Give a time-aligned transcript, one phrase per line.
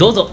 [0.00, 0.30] どうぞ。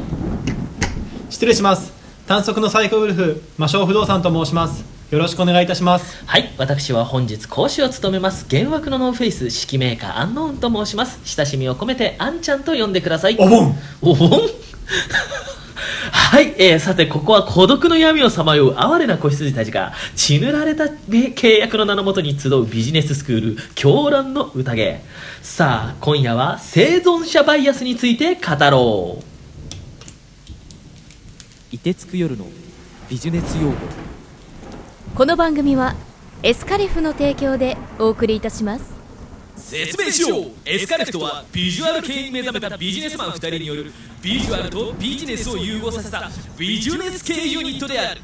[1.30, 1.92] 失礼します。
[2.26, 4.86] 短足のサイコウルフ魔性不動産と申します。
[5.12, 6.26] よろしくお願いいたします。
[6.26, 8.46] はい私は本日講師を務めます。
[8.50, 11.20] 幻惑のノーフェイス指揮メーカーアンノーンと申します。
[11.26, 13.36] 親しみを込めてあんちゃんと呼んでください。
[13.38, 13.76] お盆。
[14.02, 14.40] お盆？
[16.14, 25.04] はい、えー、さてここは孤独の闇をさまよう哀れな子羊たちが血塗られた契約の名のもとに集うビジネススクール狂乱の宴。
[25.42, 29.37] さあ今夜は生存者バイアスについて語ろう
[31.70, 32.46] 凍てつく夜の
[33.10, 33.76] ビジネス用語。
[35.16, 35.96] この番組は
[36.42, 38.86] エスカリフの提供でお送りいたします。
[39.58, 40.52] 説明しよう。
[40.64, 48.22] エスカレフトはビジュアル系に目覚めたビジネスマン2人によるビジュアルとビジネスを融合させたビジネス系ユニットである。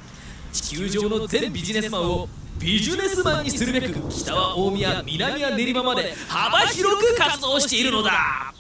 [0.54, 8.54] 地球上の全ビジネスマンをビジネスマンにするべく北は大宮南は練馬まで幅広く活動しているのだ。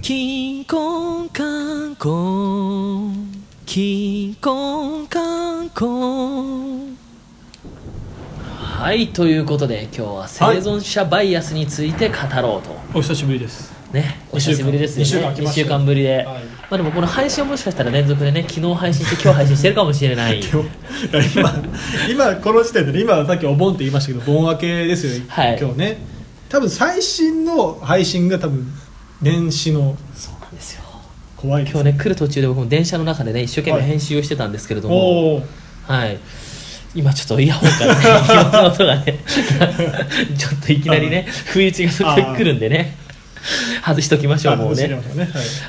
[0.00, 1.28] キンコン
[3.68, 6.96] カンコンキンコンカンコン
[8.56, 13.74] はいということで今日は生存者バイアスについて語ろうと、お久しぶりです。
[13.92, 15.04] ねお久しぶりですね。
[15.04, 16.24] 2空きました週間ぶりで、はい。
[16.24, 16.32] ま
[16.70, 20.40] あでもこの配信はもしかしたら連続でね昨日配信して今日配信してるかもしれない。
[20.50, 21.52] 今日今
[22.08, 25.58] 今この時点でね今さっきお盆って言いましたけど盆明けですよね、はい。
[25.60, 25.98] 今日ね。
[26.48, 28.66] 多分最新の配信が多分
[29.20, 29.94] 年始の
[31.40, 35.42] 怖いです今日ね来る途中で僕も電車の中でね一生懸命編集をしてたんですけれども、おお
[35.86, 36.18] はい。
[36.94, 39.18] 今ちょっとイヤホンからね、 音がね、
[40.36, 42.96] ちょっといきなりね、不意打ちが来るんでね、
[43.84, 44.88] 外しときましょう、もうね。
[44.88, 44.94] ね。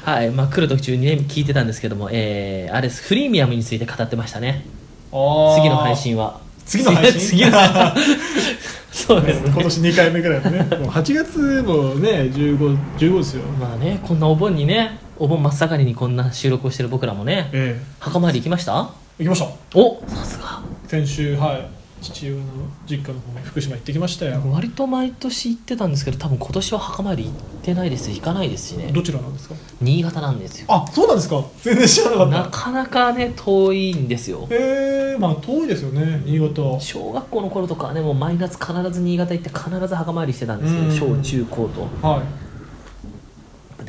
[0.04, 0.18] はい。
[0.18, 4.66] はい、まあ来る途中にね、聞いてたんですけども、えー、あれです、フリーミアムについて語ってましたね。
[5.12, 6.40] 次の配信は。
[6.66, 7.20] 次の配信？
[7.22, 7.52] 次の
[8.92, 9.52] そうですね。
[9.54, 10.60] 今年2回目ぐらいのね。
[10.78, 13.44] もう8月もね15 15ですよ。
[13.60, 18.90] まあね、こんなお盆にね、お盆真っ盛りにこんな収録をしてる僕らもね、え墓参り行きました？
[19.20, 19.78] え行きました。
[19.80, 20.62] おさすが。
[20.88, 21.70] 先週はい
[22.02, 22.42] 父親の
[22.90, 24.42] 実家の方に福島行ってきましたよ。
[24.50, 28.10] 割と毎年行ってたんですけど多分今年は墓参り行ってないです。
[28.12, 28.92] 行かないですしね。
[28.94, 29.56] どちらなんですか？
[29.82, 30.68] 新潟なんですよ。
[30.70, 31.44] あそうなんですか？
[31.62, 32.38] 全然知らなかった。
[32.38, 34.48] なかなかね遠いんですよ。
[34.50, 41.22] へえまあ遠いですよね新潟小学校の頃とかはねもう毎夏必ず新潟行って必ず墓参りしてたんですけどうん。
[41.22, 42.08] 小中高と。
[42.08, 42.49] はい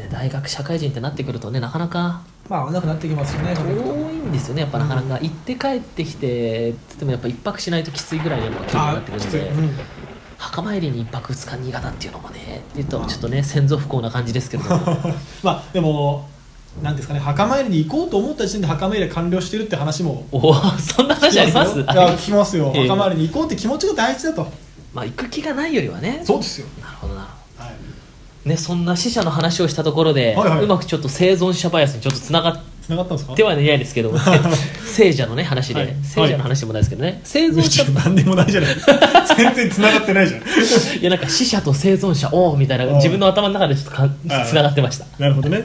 [0.03, 3.63] で大学社会人ってなってくるとねなかなかまあなくなってきますよね遠
[4.11, 9.79] いんですよねやっぱなかなか行って帰ってきてつってもやっぱ一泊しないときついぐらいのやっぱ距離になってくるきつい、のでうん。
[10.39, 14.71] 墓参りに一泊二日新潟っていうのもねって言うとちょっとね先祖不幸な感じですけれど。
[14.77, 14.81] も
[15.45, 16.29] まあでも
[16.83, 20.27] なんですかね墓参りに行こうと思った時点で墓参りが完了してるって話も。
[20.33, 21.79] おおそんな話あります？
[21.81, 22.73] いや聞きますよ。
[22.77, 22.89] ええ。
[22.89, 24.51] 墓参りに行こうって気持ちが大事だと。
[24.95, 26.23] まあ行く気がないよりはね。
[26.25, 26.67] そうですよ。
[26.83, 27.40] なるほどなるほはいど
[28.45, 30.65] ねそんな死者の話をしたところで、はいはい。
[30.65, 33.35] うまくちょっと生存者バイアスにちょっとつながっ繋がったんですか？
[33.35, 34.13] てはないですけど
[34.87, 35.95] 聖者のね話で、はい。
[36.03, 38.75] 聖者の話でもないですけどね、生存者何でもないじゃない。
[39.37, 40.41] 全然繋がってないじゃん。
[40.41, 40.45] い
[41.03, 44.47] やなんか死者と生存者おおみたいな自分の頭の中でちょっとかはい。
[44.47, 45.05] つながってました。
[45.19, 45.65] なるほどね。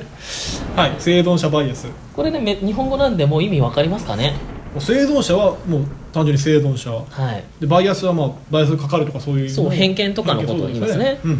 [0.75, 0.91] はい。
[1.00, 1.88] 生存者バイアス。
[2.16, 4.34] これねめ日本語なんでもう意味わかりますかね？
[4.78, 6.91] 生存者はもう単純に生存者。
[6.91, 7.44] はい。
[7.59, 11.19] でバイアスはまあバイアスがかかるとかそういうそう偏見とかのことを言いますね。
[11.24, 11.40] うんうん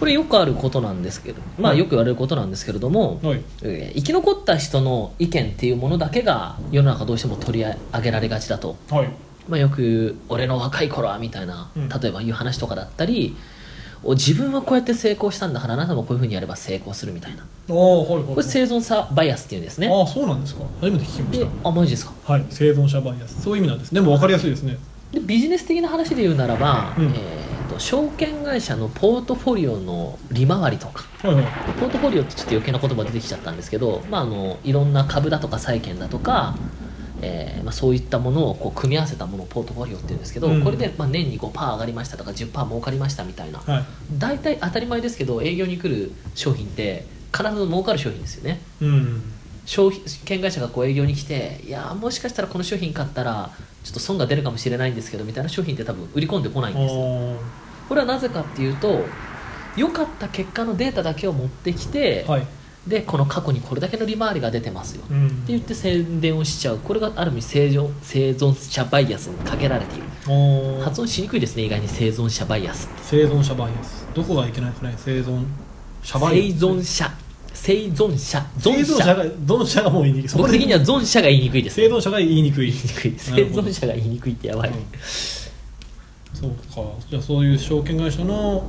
[0.00, 1.78] これよくあることなんですけどまあはい。
[1.78, 3.40] よく言われることなんですけれども、うんはい。
[3.62, 9.08] えー生き残った人の意見っていうものだけが世の中どうしても取り上げられがちだと、はい。
[9.48, 11.88] まあ、よく「俺の若い頃は」みたいなうん。
[11.88, 13.36] 例えばいう話とかだったり、
[14.02, 17.42] お自分はこうやって成功したんだからあなたもこういうふうにやれば成功するみたいな。
[17.42, 19.88] ああはいはいこれ生存者バイアスっていうんですね。
[19.88, 20.64] ああそうなんですか。
[20.80, 22.12] 初めて聞きましであマジですか？
[22.26, 22.44] たはい。
[22.50, 23.40] 生存者バイアス。
[23.42, 23.94] そういう意味なんです。
[23.94, 24.76] でも分かりやすいですね
[25.14, 27.12] でビジネス的な話で言うならば、うん。
[27.14, 31.04] えーと証券会社のポートフォリオの利回りとか。
[31.22, 31.44] はいはい
[31.80, 36.54] ポートフォリオってちょっと余計な言葉出てきちゃったんですけど、まあ、あのいろんな株だとか債券だとか、
[37.20, 40.62] えーまあ、そういったものをこう組み合わせたものをポートフォリオっていうんですけど、うん。
[40.62, 43.58] これでまあ年に5%上がりましたとか10%儲かりましたみたいな。
[43.58, 43.84] はい。
[44.12, 47.06] 大体当たり前ですけど営業に来る商品って
[47.36, 48.60] 必ず儲かる商品ですよね。
[48.80, 49.33] うん
[49.66, 49.90] 商
[50.24, 53.50] 券会社がこう営業に来ていやーもしかしたらこの商品買ったら
[53.82, 57.00] ちょっと損が出るかもしれないんですけどみたいな商品って多分売り込んでこないんあですよ。
[57.00, 57.36] ー。
[57.88, 59.04] これはなぜかっていうと
[59.76, 62.46] 良かった結果のデータだけを持ってきて、はい。
[62.86, 66.78] でこの過去にこれだけの利回りが出てますよ、ってうん言って宣伝をしちゃう。
[66.78, 70.04] これがある意味生存生存者バイアスにかけられている。
[70.82, 73.02] 発音しにくいですね意外に生存者バイアスって。
[73.02, 74.06] 生存者バイアス。
[74.14, 75.44] どこがいけないですかね生存
[76.02, 77.23] 者バ生イアス存者
[77.64, 78.44] 生存者。
[78.58, 79.82] 生存者が存者。
[79.82, 80.36] がもう言いにくい。
[80.36, 81.62] 僕的には存者が言いにくい。
[81.62, 83.14] です生存者が言いにくい言いにくい。
[83.16, 84.76] 生存者が言いにくいってやばい、うん
[86.34, 86.92] そうか。
[87.08, 88.68] じゃあそういう証券会社の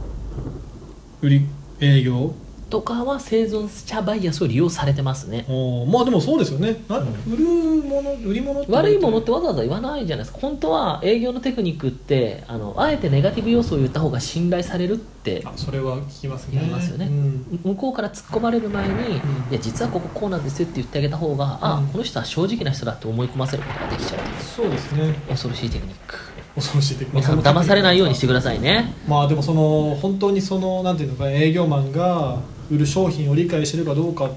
[1.21, 1.45] 売り
[1.81, 2.33] 営業
[2.69, 5.45] とかは生存者バイアスを利用されてますね。
[5.88, 6.83] まあでもそうですよね。
[6.89, 7.45] な、売る
[7.83, 10.39] もの売り物って悪いものってわざわざ言わないじゃないですか。
[10.41, 16.59] 本当は営業のテクニックってあのあえてネガティブ要素を言った方が信頼されるってあそれは聞きますね。
[16.59, 17.06] 言いますよね。
[17.06, 17.59] うん。
[17.63, 19.21] 向こうから突っ込まれる前に、い
[19.51, 21.88] や実はこここうなんですよって言ってあげた方が、あうん。
[21.88, 25.13] この人は正直な人だって思い込ませることができちゃうそうですね。
[25.29, 26.15] 恐ろしいテクニック。
[26.56, 27.41] 恐ろしいテクニック。
[27.41, 28.94] 騙されないようにしてくださいね。
[29.07, 32.39] まあでもその本当にそのなんていうのか営業マンが
[32.71, 34.29] 売る商品を理解してるかどうか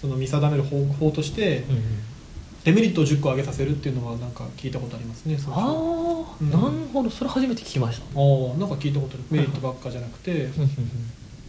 [0.00, 1.82] その見定める方法としてうん
[2.64, 6.50] デメリットを10個上げさせるっていうのはなんか聞いたことありますねああ、うん。
[6.50, 7.08] なるほど。
[7.08, 8.04] それ初めて聞きました。
[8.04, 9.24] あーなんか聞いたことある。
[9.30, 10.48] メリットばっかじゃなくて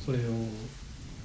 [0.05, 0.21] それを、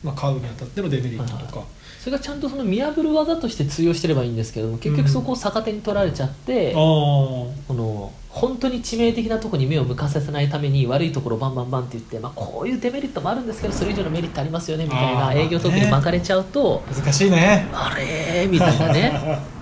[0.02, 1.64] まあ、買うにあたってのデメリットとか
[2.05, 17.71] それがちゃんとその見破る技として通用してればいいんですけども結局そこを逆手に取られちゃって、ああこの本当に致命的なところに目を向かさせないために悪いところをバンバンバンって言って、まあ、こういうデメリットもあるんですけどそれ以上のメリットありますよねみたいな営業トークに巻かれちゃうと、難しいね。
[17.73, 19.12] あれーみたいなね。
[19.19, 19.39] 怖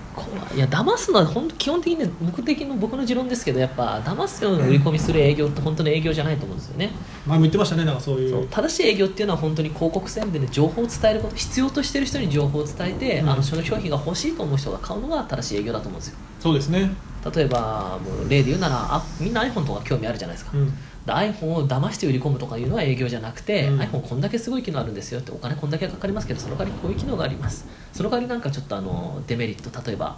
[0.53, 0.57] い。
[0.57, 6.91] いや騙すのは本当基本的にね目的の僕の持論ですけどやっぱ騙すような売り込みする営業って本当の営業じゃないと思うんですよね、
[7.25, 8.47] 前も言ってましたねなんかそういう。
[8.49, 13.29] 正しい営業っていうのは本当に広告宣伝で情報を伝えること必要としてる人に情報を伝えて、うん。
[13.29, 16.17] あのその商品が欲しいと思う人が買うのが正しい営業だと思うんですよ。
[16.39, 16.95] そうですね。
[17.33, 20.65] 例えばもう例で言うならあみんな iPhone とか興味あるじゃないですか、うん。
[20.67, 20.73] で
[21.05, 23.79] iPhone を騙して売り込むとかいうのは営業じゃなくて、うん。
[23.81, 27.65] iPhone こんだけすごい機能あるんですよってお金こんだけかかりますけどその代わりこういう機能があります。
[27.91, 30.17] その代わりなんかちょっとあのデメリット例えば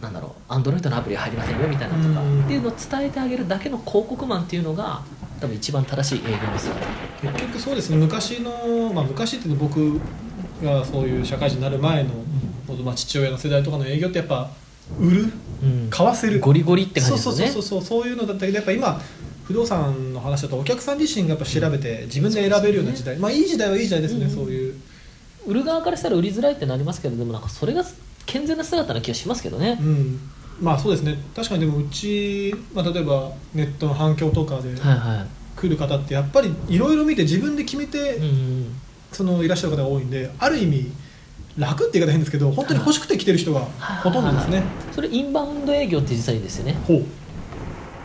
[0.00, 2.44] なんだろう Android のアプリは入りませんよみたいなとか、うん。
[2.44, 5.02] っていうのを伝えてあげるだけの広告マンっていうのが
[5.40, 6.80] 多分一番正しい営業ですよね。
[7.22, 7.96] 結局そうですね。
[7.96, 10.00] 昔の、まあ、昔っていうのは僕
[10.62, 12.10] がそういう社会人になる前の、
[12.84, 14.50] まあ、父親の世代とかの営業ってやっぱ
[15.00, 15.32] 売る
[15.62, 15.88] うん。
[15.88, 16.40] 買わせる。
[16.40, 17.38] ゴリゴリって感じですよね。
[17.48, 19.00] そうそうそうそうそういうのだったけどやっぱ今
[19.46, 24.30] 不動産の話だとお客さん自身がやっぱ調べて自分で選べるような時代、まあいい時代はいい時代ですね、うん。
[24.30, 24.74] そういう。
[25.46, 27.84] 売る側からしたら売りづらいってなりますけどでもなんかそれが
[28.26, 29.78] 健全な姿な気がしますけどね。
[29.80, 30.18] う、ん。
[30.60, 31.16] まあそうですね。
[31.34, 35.26] 確かにでもうち、まあ、例えばネットの反響とかではいはい。
[35.56, 38.80] 来る方ってやっぱりいろいろ見て自分で決めて、うんうん
[39.12, 40.90] そのいらっしゃる方が多いんである意味
[41.56, 43.60] 楽って言い方変ですけど本当に欲しくて来てる人が
[44.02, 46.76] ほとんどですね、それインバウンド営業って実際にですよね。
[46.86, 47.04] ほう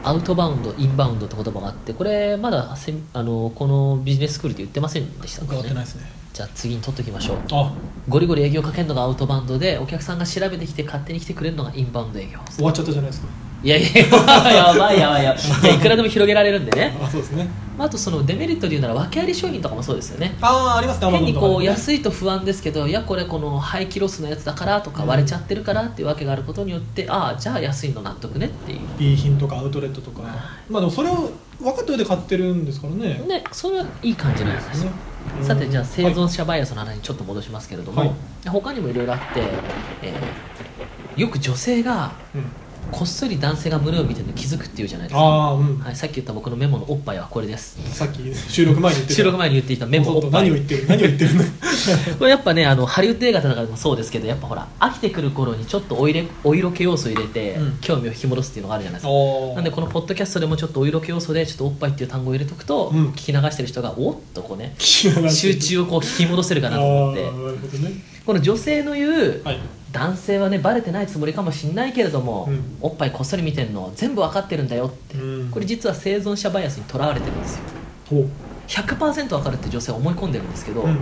[0.03, 5.61] アウトバウンドインバウンドって言葉があってこれまだせんあのこのビジネススクールで言ってませんでした伺かね。
[5.61, 6.03] ってないですね。
[6.33, 7.37] じゃあ次に取っときましょう。
[7.51, 7.73] あ。
[8.09, 12.39] ゴリゴリ営業かけるのがアウトバウンドでお客さんが調べてきて勝手に来てくれるのがインバウンド営業。
[12.49, 13.27] 終わっちゃったじゃないですか。
[13.63, 15.23] いやいややばいやばいやばい。
[15.23, 16.97] いやいくらでも広げられるんでね。
[16.99, 17.47] あそうですね。
[17.70, 20.37] まああとそのデメリットで言うなら訳あり商品とかもそうですよね。
[20.41, 28.89] ああありますね変にこう安いと不安ですけどいやこれこの廃棄ロスのやつだからとかうん割れちゃってるからっていうわけがあることによってああじゃあ安いの納得ねっていう。
[28.97, 30.21] B 品とかアウトレットとか。
[30.69, 33.23] まあでもそれを分かった上で買ってるんですからね。
[33.27, 34.91] ねそれはいい感じなんですよ
[35.37, 35.45] うん。
[35.45, 38.11] さてじゃあ生存者バイアスの話にちょっと戻しますけれども、はい。
[38.49, 39.59] 他にもいろいろあって、
[40.01, 40.51] えー
[41.17, 42.51] よく女性がうん
[42.91, 45.79] こっそり男性が胸を見てるの気づくっていうじゃないですか、うん。
[45.79, 47.77] はい、さっき言った僕のメモのおっぱいはこれです。
[47.95, 49.15] さっき収録前に言ってた。
[49.15, 50.49] 収録前に言っていたメモおっぱい。
[50.49, 50.87] 何を言ってる？
[50.87, 51.43] 何を言ってるの？
[52.19, 57.77] これやっぱねあのハリウッド映画とかでもそうですけどやっぱほら飽きてくる頃にちょっとお色お色気要素を入れて、うん。
[57.81, 59.55] 興味を引き戻すっていうのがあるじゃないですか。
[59.55, 63.09] なんでこのポッドキャストでもちょっとお色気要素でちょっとおっぱいっていう単語を入れとくと、うん。
[63.11, 67.21] 聞き流してる人がおっとこうね集集中をこう引き戻せるかなと思って。
[67.23, 67.91] なるほどね。
[68.25, 69.59] この女性の言う、はい
[69.91, 72.77] 男性はねバレてないつもりかもしんないけれども、うん。
[72.81, 75.51] おっぱいこっそり見てんの全部わかってるんだよって、うん。
[75.51, 77.63] これ実は生存者バイアスにとらわれてるんですよ。
[78.09, 78.29] ほう。
[78.67, 80.97] 100%わかるって女性は思い込んでるんですけど、うん。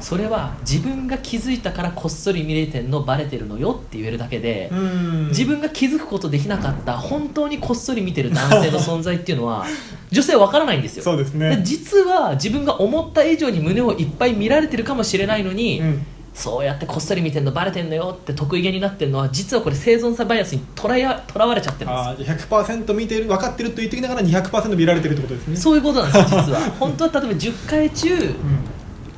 [0.00, 5.28] それは自分が気づいたからこっそり見れてんのバレてるのよって言えるだけで、うん。
[5.28, 9.66] 自分が気づくことできなかった本当にこっそり見てる男性の存在っていうのは
[10.10, 11.04] 女性はわからないんですよ。
[11.04, 11.56] そうですね。
[11.56, 25.56] で実は自分が思った以上に胸をいっぱい見られてるかもしれないのに、うんそうやってこっそり見てんのバレてんのよって得意げになってるのは実はこれ生存者バイアスにとらやとらわれちゃってるんですよああじゃあ100%見てる分かってると言ってきながら200%見られてるってことですね。
[25.56, 25.76] そう。
[25.76, 28.32] いうことなんですよ実は本当は例えば10回中うん。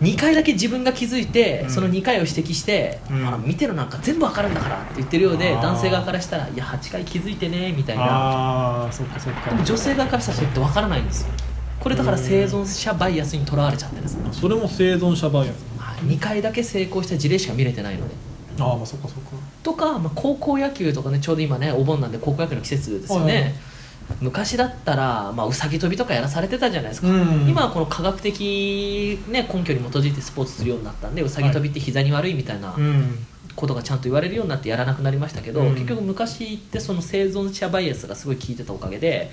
[0.01, 1.71] 2回だけ自分が気づいて、うん。
[1.71, 3.27] その2回を指摘して、うん。
[3.27, 8.03] あ見てるなんか全部わかるんだからって言ってるようで男性側からしたらいや8回気づいてねみたいな。
[8.05, 9.51] ああそっかそっか。
[9.51, 11.29] でも女性側からしたらそれってわからないんですよ。
[11.85, 15.74] これだから生存者バイアスにとらわれちゃってるんですそれも生存者バイアス
[16.05, 18.15] 2回だけ成功した事例しか見れてないので。
[18.59, 19.31] ああまあそっかそっか。
[19.63, 23.55] とか、まあ、高校野球とかねちょうど今ねお盆なんで高校野球の季節ですよね、はいはい。
[24.21, 27.49] 昔だったら、まあ、うさぎ跳びとかやらされてたじゃないですか、うん。
[27.49, 33.27] 今はこの科学的、ね、根拠に基づいてスポーツするようになったんでうさぎ跳びって膝に悪いみたいなうん。
[33.57, 35.75] ことがちゃんと言われるようになってやらなくなりましたけど、うん。
[35.75, 39.31] 結局昔ってその生存者バイアスがすごい効いてたおかげで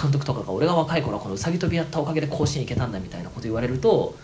[0.00, 4.16] 監督とかが俺が若い頃はこのうさぎ跳びやったおかげで甲子園行けたんだみたいなこと言われると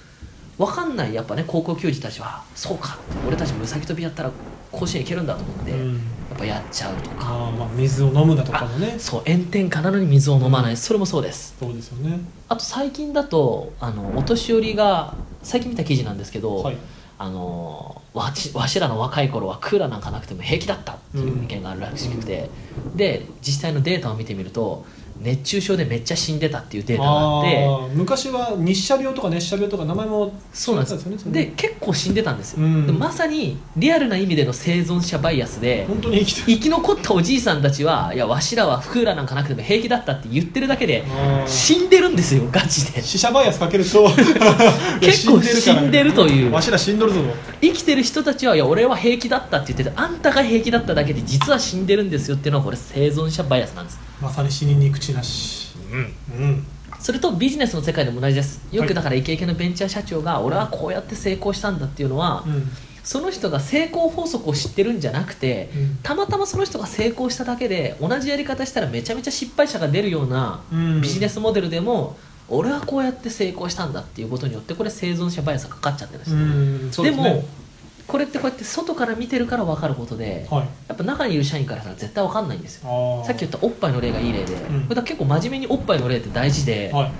[0.59, 4.33] 分かんないやっぱね高校球児たちはそうか俺たちもうさぎ跳びやったら
[4.71, 5.97] 甲子園行けるんだと思って、やうん。
[6.35, 7.25] っぱやっちゃうとか。
[7.25, 8.99] ああまあ水を飲むだとかもね。
[8.99, 10.77] そう炎天下なのに水を飲まない、うん。
[10.77, 11.55] それもそうです。
[11.61, 12.19] そうですよね。
[12.49, 16.77] あと最近だとあのお年寄りが最近見た記事なんですけど、はい。
[17.17, 22.51] あのわちわしらの若い頃はクーラーなんかなくても平気だったっていう意見があるらしくて、
[22.97, 24.85] で実際のデータを見てみると
[25.21, 31.13] 熱中症でめっちゃ死んでたっていうデータがあって昔は日射病とか熱射病とか名前もそうなんですよ。
[31.13, 31.33] ね。
[31.33, 32.87] で結構死んでたんですよ、うん。
[32.87, 41.05] でまさにリアルな意味での生存者バイアスで本当に生き生き残ったおじいさんたちはいやわしらはクーラーなんかなくても平気だったって言ってるだけで
[41.47, 43.03] 死んでるんですよガチで。
[43.03, 44.09] 死者バイアスかけると
[45.01, 46.53] 結構死んでるという。
[46.53, 47.21] わしら死んどるぞ
[47.61, 55.75] 生きてる人たちはいや俺は平気だったって言っててあんたが平気だっただけで実は死んでるんですよっていうのはこれ生存者バイアスなんですまさに死にに口なし。
[55.91, 56.67] うん。
[57.01, 58.61] それとビジネスの世界でも同じです。
[58.73, 58.89] よはい。
[58.89, 62.71] くだからイケイケのベンチャー社長が俺はこうやって成功したんだっていうのは、うん。
[63.03, 65.99] その人が成功法則を知ってるんじゃなくて、うん。
[66.03, 71.01] たまたまその人が成功しただけで同じやり方したらめちゃめちゃ失敗者が出るようなうん。
[71.03, 72.17] ビジネスモデルでも、
[72.49, 76.93] 俺はこうやって成功したんだっていうことによってこれ生存者バイアスがかかっちゃってるんですよ、うん。
[76.93, 77.31] そうでですね。
[77.31, 77.45] も
[78.07, 80.69] これってこうやって外から見てるから分かることで、はい。
[80.89, 83.23] やっぱ中にいる社員からしたら絶対分かんないんですよ。
[83.27, 84.83] さっき言ったおっぱいの例がいい例で、ん。
[84.83, 87.13] これだ結構真面目におっぱいの例って大事で、はい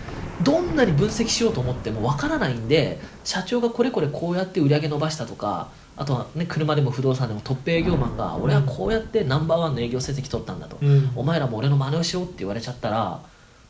[0.43, 11.13] どんなに分析しようと思っても分からないんで社長がこれこれこうやって売り上げ伸ばしたとかあとは、ね、車でも不動産でもトップ営業マンが俺はこうやってナンバーワンの営業成績取ったんだと、うん。
[11.15, 13.21] お前らも俺の真似をしろって言われちゃったら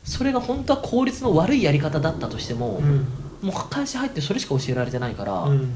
[0.03, 3.07] それが本当は効率の悪いやり方だったとしても、うん。
[3.41, 5.71] もう会社入ってそれしか教えられてないから、うん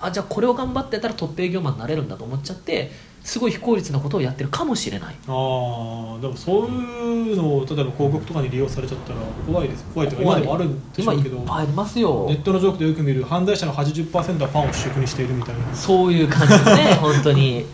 [0.00, 2.90] あじゃあこれを頑張ってたらトップ営業マンになれるんだと思っちゃって
[3.26, 5.14] すごい非効率なことをやってるかもしれない。
[5.26, 9.84] ああでもそういうのを例えば広告とかに利用されちゃったら怖いです。
[9.92, 12.26] 怖いというか今でもあるんでしょうけどありますよ。
[12.28, 15.74] ネットのジョークでよく見る犯罪者の80%はファンを主食にしているみたいな。
[15.74, 17.66] そういう感じですね 本当に。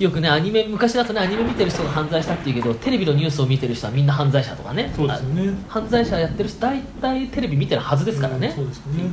[0.00, 4.92] よくねアニメ昔だとねアニメ見てる人が犯罪したっていうけどテレビのニュースを見てる人はみんな犯罪者とかね。
[4.96, 5.54] そうですよね。
[5.68, 9.10] あ犯罪者やってる人大体テレビ見てるはずですからね、うんそうですよね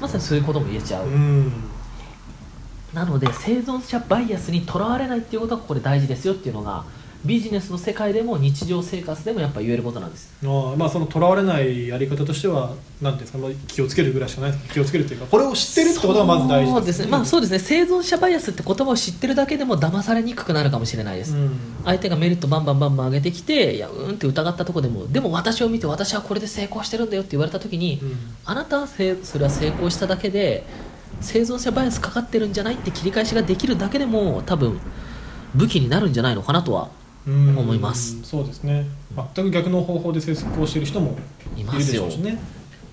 [0.00, 1.52] まさにそういうことも言えちゃう、うん
[2.92, 6.84] なので生存者バイアスにとらわれないっていうことがこれ大事ですよっていうのが
[7.24, 10.34] ビジネスの世界でも日常生活でもやっぱ言えることなんです。
[10.42, 14.52] あーまあそのとらわれないやり方としてはなんていうんですか、まあ、気をつけるぐらいしかない。
[14.72, 17.06] 気をつけるというかこれを知ってるってことがまず大事ですね。
[17.06, 17.60] まあそうですね。
[17.60, 21.50] 生存者バイアスって言葉を知ってるだけでも騙されにくくなるかもしれないです、うん。
[21.84, 28.16] 相手がメリットバンバンバンバン上げてきていやうーんって疑ったとこでもでも私を見て私はこれで成功してるんだよって言われた時に、うん。
[28.44, 30.66] あなたはせそれは成功しただけで
[31.22, 34.78] 生存者バイアスかかってるんじゃないって切り返しができるだけでも多分
[35.54, 36.88] 武器になるんじゃないのかなとは
[37.26, 38.20] うん思います。
[38.22, 38.86] そうですね。
[39.34, 41.16] 全く逆の方法で成功している人も
[41.56, 42.38] いるでしょうしね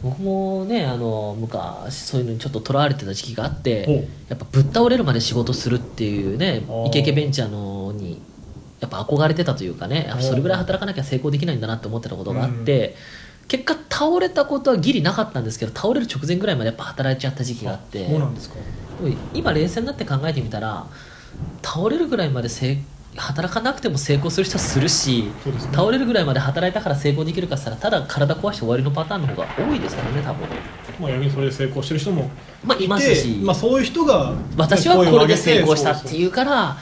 [0.01, 4.29] 僕もねあの昔そういうのにちょっととらわれてた時期があっほてう。
[4.29, 8.21] やっぱぶっ倒れるまで仕事するっていうねイケイケベンチャーのに
[8.79, 12.95] やっぱ憧れてたというかねそれぐらい働かなきゃ成功できないんだなって思ってたことがあって、
[13.49, 18.07] 結果倒れたことはギリなかったんですけど倒れる直前ぐらいまでやっぱ働いちゃった時期があって。
[18.07, 18.55] そうなんですか。
[19.33, 20.85] 今冷静になって考えてみたら
[21.61, 22.77] 倒れるぐらいまでせい
[23.15, 25.31] 働かなくても成功する人はするし、ね。
[25.73, 30.47] 倒れるぐらいまで働いたから成功できるかって言ったらただ体壊して終わりのパターンの方が多いですからね多分。
[30.99, 32.29] まあ逆にそれで成功してる人も
[32.63, 36.77] まあいますてし、まあ、そういう人が私はこれで成功したってういうから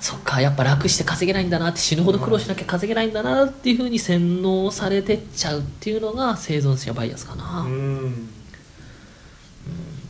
[0.00, 8.30] そっかやっぱ楽して稼げないんだなって死ぬほど苦労しなきゃ稼げないんだなっていうふうに洗脳されてっちゃうっていうのが生存者バイアスかな、うん。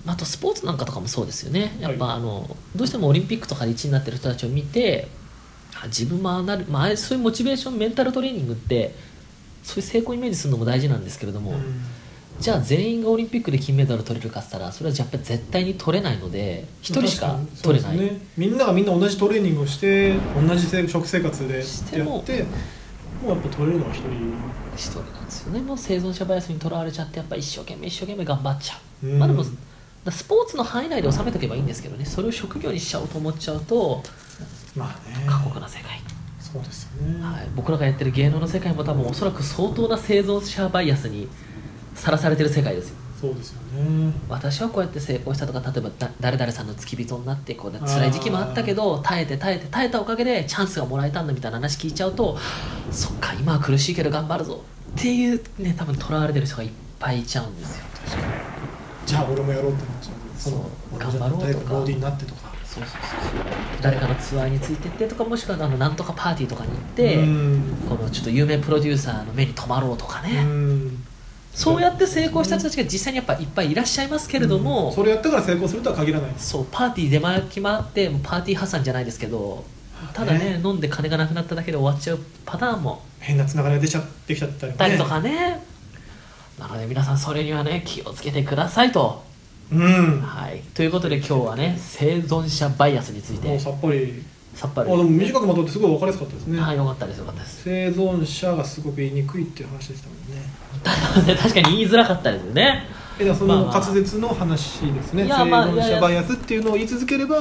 [0.07, 1.77] あとスポーツなんかとかもそうですよね。
[1.81, 5.09] やっぱ、はいあのどうしてもオリンピックとかで1位になってる人たちを見て
[5.83, 8.95] あ自分もああなる、まあそういうモチベーションメンタルトレーニングって
[9.65, 11.55] そういう成功イメージするのも大事なんですけれども、
[12.41, 22.25] じゃあ全員がオリンピックで金メダル取れるかって言ったらそれはやっぱり絶対に取れないので1人しか取れない、ね、みんながみんな同じトレーニングをして同じ食生活でやっても
[23.27, 24.09] うやっぱ取れるのは一人
[24.75, 25.61] 一人なんですよね。
[25.61, 29.19] もう生存者バイアスにとらわれちゃってやっぱ一生懸命一生懸命頑張っちゃう、うん。
[29.19, 29.45] まあでも
[30.05, 32.07] だスポーツの範囲内で収めとけばいいんですけどね。
[32.07, 34.03] それを職業にしちゃおうと思っちゃうと
[34.75, 35.27] まあね。
[35.27, 36.01] 過酷な世界、
[36.41, 41.29] そうですよね、はい、僕らがやってる芸能の世界も多分おそらく相当な生存者バイアスに
[42.01, 42.97] さらされてる世界ですよ。
[43.21, 44.13] そうですよね。
[44.31, 52.39] 私はこうやって成功したとか例えばだ誰々さんの付き人になってこう辛い時期もあったけど耐えて耐えて耐えたおかげでチャンスがもらえたんだみたいな話聞いちゃうと
[52.91, 54.63] そっか今は苦しいけど頑張るぞ。
[54.97, 57.85] っていうね多分とらわれてる人がいっぱいいちゃうんですよ。
[59.05, 60.61] じゃあ俺もやろうってなっちゃうそう。
[60.97, 61.65] 俺もじゃあ頑張ろうとか。
[61.67, 62.51] 誰かボディになってとか。
[62.65, 63.83] そうそうそう。
[63.83, 67.63] 誰かのツアーについてってとかもしくはあのなんとかパーティーとかに行ってうん。
[67.89, 71.00] このちょっと有名プロデューサーの目に留まろうとかうね、ん
[71.55, 76.33] そうやって成功した人たちが実際にやっぱいっぱいいらっしゃいますけれども、それやったから成功するとは限らない。
[76.39, 79.65] そうパーティー出前決まってパーティー破産じゃないですけど
[80.15, 80.61] ただねね。
[80.65, 85.63] 飲んで金がなくなっただけで終わっちゃうパターンも変なつながりが出ちゃってきちゃったりねとかね。
[86.59, 89.23] なので皆さんそれにはね気をつけてくださいと、
[89.73, 90.21] うん。
[90.21, 94.23] はい、ということで今日はね生存者バイアスについもうてさっぱり。
[94.55, 94.93] さっぱり。
[94.93, 97.63] あでも短くまとめてすごい分かりやすかったですね、はいよかったですよかったです。
[97.65, 100.43] 生存者がすごく言いにくいっていう話でしたもんね
[100.85, 102.87] 確かに言いづらかったですよね。
[103.19, 103.67] えだそまあまあ。
[103.67, 105.85] の滑舌の話ですね、まあいやいや。
[105.87, 107.37] 存者バイアスっていうのを言い続ければ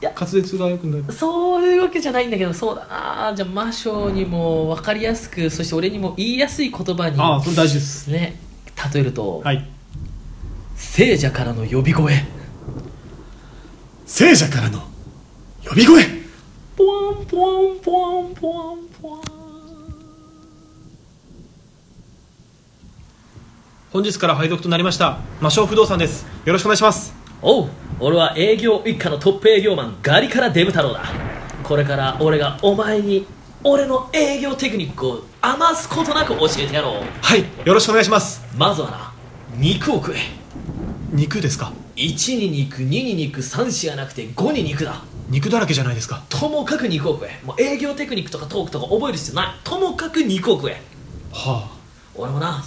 [0.00, 0.12] や。
[0.14, 1.12] 滑舌が良くなる。
[1.12, 3.32] そういうわけじゃないんだけどそうだな。
[3.34, 8.08] じゃあ魔性にも分かりやすくそして俺にも言いやすい言葉にああそれ大事です。
[8.08, 8.40] ね
[8.92, 9.66] 例えると、はい。
[10.76, 12.24] 聖者からの呼び声。
[14.06, 14.80] 聖者からの
[15.66, 16.04] 呼び声。
[16.76, 19.33] ポワンポワンポワンポワンポワン
[23.94, 26.26] 本日から配属となりました魔性不動産です。
[26.44, 27.14] よろしくお願いします。
[27.40, 27.68] おう
[28.00, 31.04] 俺は営業一家のトップ営業マンガリからデブ太郎だ。
[31.62, 33.24] これから俺がお前に
[33.62, 37.02] 俺の営業テクニックを余すことなく教えてやろう。
[37.22, 38.44] はいよろしくお願いします。
[38.58, 39.12] まずはな
[39.56, 40.18] 肉を食え。
[41.12, 45.04] 肉ですか？1に肉2に肉3しがなくて5に肉だ。
[45.30, 46.24] 肉だらけじゃないですか。
[46.28, 47.40] ともかく肉を食え。
[47.46, 49.54] もう営業テクニックとかトークとか覚える必要ない。
[49.62, 50.82] ともかく肉を食え。
[51.32, 51.70] は
[52.16, 52.60] 俺もな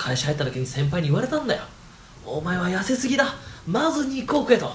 [0.00, 1.62] 会社入った時に先輩に言われたんだよ。
[2.24, 3.34] お前は痩せすぎだ。
[3.66, 4.72] まず肉を食えと。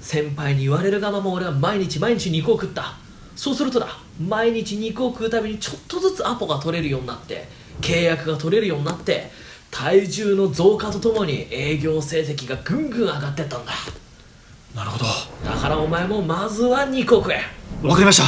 [0.00, 2.94] 先輩に言われるがまま俺は毎日毎日肉を食った。
[3.36, 7.46] そうするとだ毎日肉を食うたびにちょっとずつアポが取れるようになって
[7.82, 9.30] 契約が取れるようになって
[9.70, 13.72] 体重の増加とともに営業成績がぐんぐん上がってったんだ。
[13.72, 15.04] あなるほど。
[15.44, 17.42] だからお前もまずは肉を食え
[17.82, 18.24] わかりました。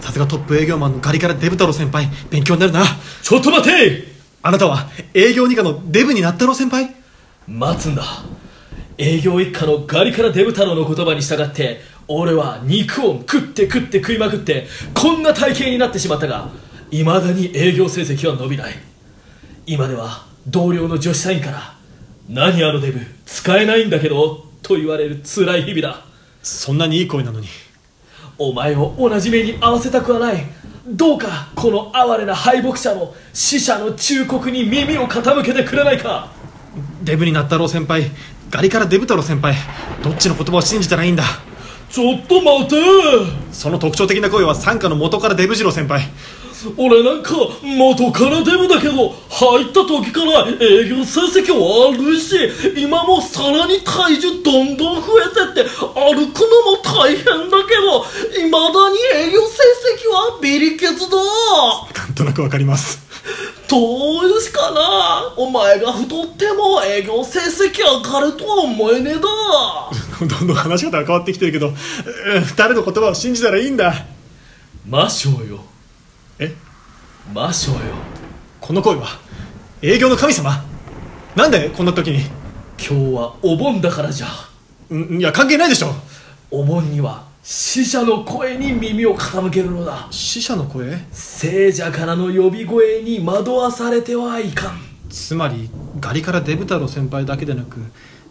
[0.00, 2.84] さすがトップ営業マンのガリからデブ太郎先輩勉強になるな。
[3.22, 4.09] ちょっと待て
[4.42, 6.94] あなたは営業二課のデブになったろ先輩？
[7.46, 8.02] 待つんだ。
[8.96, 16.50] 営業一家のガリからデブ太郎の言葉に従って俺は肉を食って食って食いまくってこんな体型になってしまったが
[16.90, 18.74] いまだに営業成績は伸びない。
[19.66, 21.74] 今では同僚の女子社員から
[22.28, 26.02] 「何あのデブ使えないんだけど」と言われる辛い日々だ。
[26.42, 27.48] そんなにいい声なのに。
[28.38, 30.46] お前を同じ目に合わせたくはない
[30.90, 36.32] どうかこの哀れな敗北者の死者の忠告に耳を傾けてくれないか。
[37.02, 38.10] デブになったろ先輩。
[38.50, 39.54] ガリからデブ太郎先輩。
[40.02, 41.22] どっちの言葉を信じたらいいんだ。
[41.88, 42.76] ちょっと待て。
[43.52, 46.02] その特徴的な声は傘下の元からデブ次郎先輩
[46.76, 52.36] 俺なんか元からデブだけど入った時から営業成績悪いし
[52.76, 58.04] 今もさらに体重どんどん増えてって歩くのも大変だけど
[58.46, 59.58] いまだに営業成
[59.96, 61.16] 績はビリケツだ。
[61.96, 63.00] なんとなくわかります。
[63.68, 63.80] どう
[64.28, 65.34] いうしかな？
[65.36, 69.20] お前が太っても営業成績上がるとは思えねえだ。
[70.20, 71.74] どんどん話し方が変わってきてるけどうん
[72.56, 74.06] 誰の言葉を信じたらいいんだ。
[74.86, 75.64] 魔性よ。
[75.64, 75.69] え
[77.32, 77.78] 魔性よ。
[78.60, 79.06] この声は
[79.82, 80.64] 営業の神様？
[81.36, 82.24] なんでこんな時に？
[82.76, 84.26] 今日はお盆だからじゃ。
[84.92, 85.92] んいや関係ないでしょ。
[86.50, 90.08] お盆には死者の声に耳を傾けるのだ。
[90.10, 90.98] 死者の声？
[91.12, 94.80] 聖者からの呼び声に惑わされてはいかん。
[95.08, 97.78] つまりガリからデブ太郎先輩だけでなく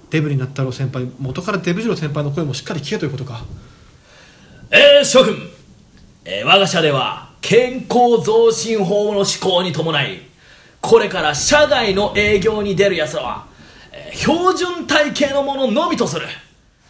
[0.09, 3.45] デブになったろ先輩元からデブ次郎先輩の声もしっかり聞けということか。
[4.71, 5.37] えー、諸君、
[6.25, 10.21] えー我が社では健康増進法の施行に伴い
[10.81, 13.47] これから社外の営業に出る奴らは、
[13.91, 16.25] えー標準体系のもののみとする。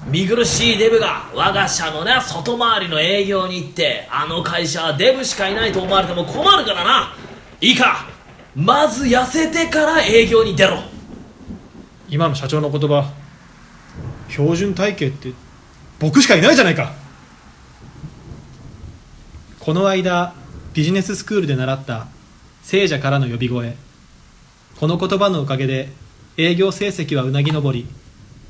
[0.07, 7.15] 見苦しいデブが我が社のね外回りの営業に行ってあの会社はデブしかいないと思われても困るからな。
[7.59, 8.05] いいか
[8.55, 10.79] まず痩せてから営業に出ろ。
[12.07, 13.11] 今の社長の言葉
[14.29, 15.33] 標準体系って
[15.99, 16.93] 僕しかいないじゃないか。
[19.59, 20.33] この間
[20.73, 22.07] ビジネススクールで習った
[22.61, 23.75] 聖者からの呼び声。
[24.79, 25.89] この言葉のおかげで
[26.37, 27.85] 営業成績はうなぎ登り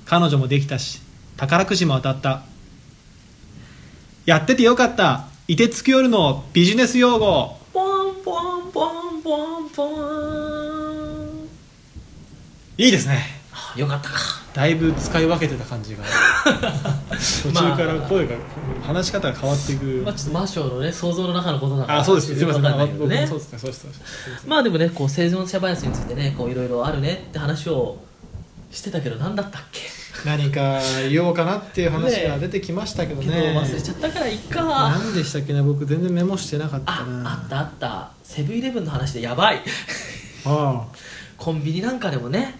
[0.05, 1.01] 彼女もできたし
[1.37, 2.43] 宝くじも当たった。
[4.25, 5.27] やっててよかった。
[5.47, 7.57] いてつく夜のビジネス用語。
[7.73, 11.49] ポンポンポンポンポン。
[12.77, 13.23] いいですね。
[13.75, 16.03] よかったかだいぶ使い分けてた感じが。
[17.43, 18.35] 途中から声が
[18.81, 22.35] 話し方が変わっていく、まあ、ちょっと魔性のね想像の中のことだからあそうです。
[22.35, 22.63] すみません。
[22.63, 22.69] ね。
[22.97, 23.97] 僕もそうですねそうですそうで
[24.39, 24.47] す。
[24.47, 27.97] まあでもねこう生存者バイアスについてねこういろいろあるねって話を
[28.71, 29.81] してたけど何だったっけ？
[30.25, 33.55] 何か言おうかなっていう話が出てきましたけどね。
[33.57, 34.63] 忘れちゃったからいっか。
[34.97, 37.31] 何でしたっけね僕全然メモしてなかったあな。
[37.33, 38.09] あったあった。
[38.23, 39.61] セブンイレブンの話でやばい。
[40.45, 40.83] あ。
[41.37, 42.59] コンビニなんかでもね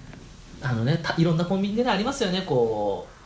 [0.62, 3.20] あのねたいろんなコンビニでねありますよねこう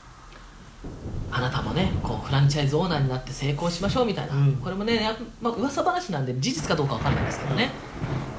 [1.36, 4.54] あなたもねこうフランチャイズオーナーになって成功しましょうみたいな、うん。
[4.58, 7.72] これもね、やまあ噂話なんで事実かどうかわかんないですけどね、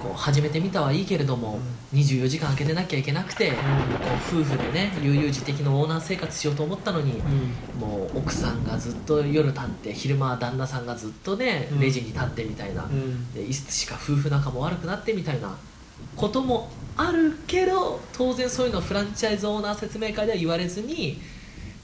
[0.00, 1.58] こう始めてみたはいいけれども、
[1.92, 3.56] 24時間空けてなきゃいけなくて、こ
[4.36, 7.20] う夫婦でね悠々自適のオーナー生活しようと思ったのに、
[7.80, 11.80] もう奥さんがずっと夜立って昼間は旦那さんがずっとねうん。
[11.80, 13.32] レジに立ってみたいな、うん。
[13.34, 15.56] でいつしか夫婦仲も悪くなってみたいな
[16.16, 21.20] こともあるけど当然そういうのはフランチャイズオーナー説明会では言われずに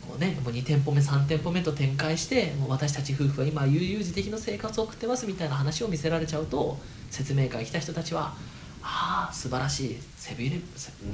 [0.07, 6.79] こう、ね、もう2店舗目3店舗目と展開してもう私たち夫婦は今悠々自適の生活を送ってますみたいな話を見せられちゃうと
[7.11, 8.35] 説明会来た人たちは
[8.83, 10.63] ああ素晴らしいセブンイ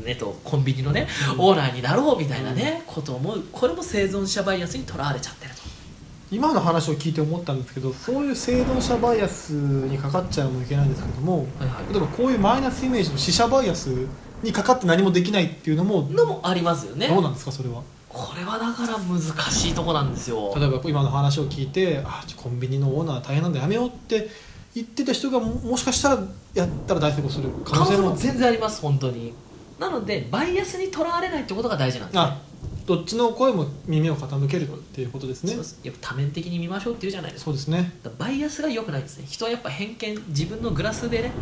[0.05, 3.44] レとコンビニのね、オーナーになろうみたいなね、ことを思う。
[3.52, 5.75] これも生存者バイアスにとらわれちゃってると。
[6.30, 11.92] 今の話を聞いて思ったんですけどそういう生存者バイアスにかかっちゃうのもいけないんですけども、はいはい。
[11.92, 13.88] 例えばこういうマイナスイメージの死者バイアス
[14.42, 17.08] にかかって何もできないっていうのものもありますよね。
[17.08, 17.82] どうなんですかそれは？
[18.08, 20.52] これはだから難しいとこなんですよ。
[20.56, 24.28] 例えば今の話を聞いてあコンビニのオーナー大変なんだやめようって
[24.74, 26.22] 言ってた人がももしかしたら
[26.54, 29.32] やったら大成功する可可能性も全然あります本当に。
[29.78, 32.22] なのでバイアスにとらわれないってことが大事なんですね。
[32.22, 32.38] あ
[32.87, 35.51] どっちの声も耳を傾けるっていうことですね。
[35.51, 35.81] そうです。
[35.83, 37.44] やっぱ多面的に見ましょうって言うじゃないですか。
[37.46, 37.92] そうですね。
[38.16, 39.27] バイアスが良くないですね。
[39.29, 41.33] 人はやっぱ偏見自分のグラスでね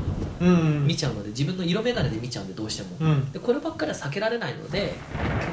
[0.40, 3.32] うん見ちゃうので自分の色眼鏡で見ちゃうんでどうしても、うん。
[3.32, 4.94] でこればっかりは避けられないので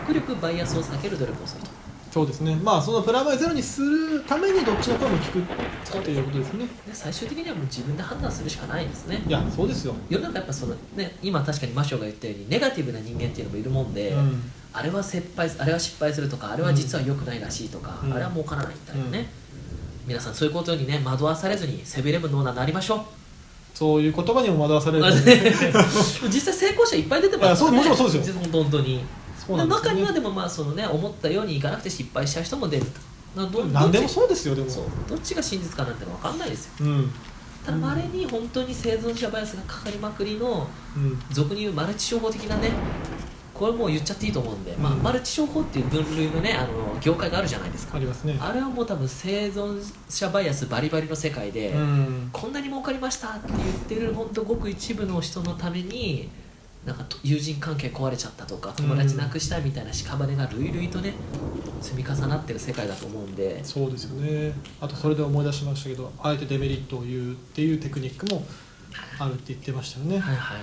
[0.06, 1.70] 極力バイアスを避ける努力をすると。
[2.12, 2.56] そうですね。
[2.56, 6.66] まあそのプラマイゼロにするためにどっちの声も聞くっていうことですね。
[6.88, 9.22] で最終的にはもう自分で判断するしかないですね。
[9.28, 9.96] いやそうですよ。
[10.10, 18.14] 世の中やっぱそのね今確かにマショーが言ったようにネガティブな人間っていうのもいるもんで、うんあれは失敗あれは失敗するとかあれは実は良くないらしいとか、うん。
[18.14, 19.30] あれは儲からないみたいなね、
[20.08, 23.00] 皆さんそういうことにね惑わされずにセブンイレブンのオーナーになりましょう。
[23.74, 25.06] そういう言葉にも惑わされる
[26.30, 28.36] 実際成功者いっぱい出てますいやそうもちろんそうですよ。
[28.52, 29.04] 本当に。
[29.48, 29.76] そうなんね。
[29.76, 32.86] 中にはでもまあそのね思ったようにいかなくて失敗しちゃう人も出る
[33.36, 34.68] など何でもそうですよでも。
[35.08, 36.72] どっちが真実かなんて分かんないですよ。
[36.82, 37.12] うん。
[37.66, 41.20] ただまれに本当に生存者バイアスがかかりまくりのうん。
[41.32, 42.72] 俗に言うマルチ商法的なね
[43.62, 45.04] これもう言っちゃっていいと思うんで、まあ、うん。
[45.04, 47.98] マルチ商法っていう分類のねあの業界があるじゃないですか。
[47.98, 48.36] ありますね。
[48.42, 52.30] あれはもう多分生存者バイアスバリバリの世界で、うん。
[52.34, 56.28] こんなに儲かりましたって言ってる本当ごく一部の人のために
[56.88, 61.14] なんかと友人関係壊れちゃったとか友達亡くしたみたいな屍が類々とね
[61.82, 63.64] 積み重なってる世界だと思うんで。
[63.64, 64.56] そうですよね。
[64.80, 68.44] あとそれで思い出しましたけどあえてデメリットを言うっていうテクニックも
[69.20, 70.58] あるって言ってましたよね、はいはい。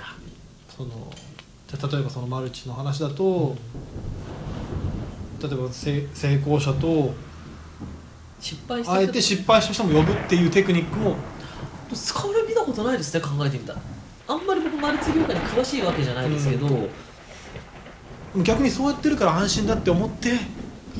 [0.77, 1.13] その
[1.68, 3.54] じゃあ例えばそのマルチの話だと、
[5.42, 7.12] 例えば成成功者と
[8.40, 11.16] 失敗したあえて失敗した人も呼ぶっていうテクニックも。
[11.92, 13.81] 使われ見たことないですね考えてみたら。
[14.28, 16.68] あんまり僕マルチ業界に詳しいわけじゃないですけど、
[18.42, 20.33] 逆にそうやってるから安心だって思って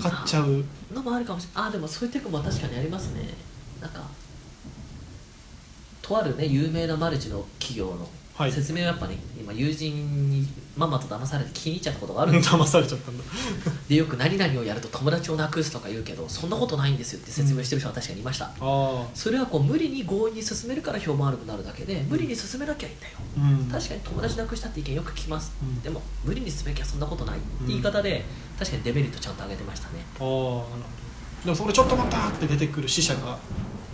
[0.03, 0.65] かかっちゃう。
[0.95, 1.69] のもあるかもしれない。
[1.69, 3.23] あでもそういうテクも確かにありますね。
[3.81, 4.03] なんか
[6.03, 8.53] とあるね有名なマルチの企業のはい。
[8.53, 10.47] 説明をやっぱね今友人に
[10.77, 13.25] ママと騙されて聞きに行っちゃったことがあるんですよ騙されちゃったんだ。
[13.89, 23.69] でよく何々をやると友達をなくすとか言うけどそんなことないんですよって説明してる人は確かにいました、あそれはこう無理に強引に進めるから評判悪くなるだけで無理に進めなきゃいいんだよあうん。
[23.69, 25.83] 確かに友達なくしたって意見よく聞きます、うん。
[25.83, 28.25] でも無理にすべきはそんなことないって言い方で、
[28.57, 29.95] 確かにデメリットちゃんと上げてましたね。
[30.21, 31.09] ああなるほど。
[31.45, 33.39] でもそれちょっと待ったって出てくる死者が